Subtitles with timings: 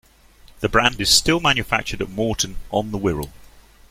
[0.61, 3.29] The brand is still manufactured at Moreton on the Wirral.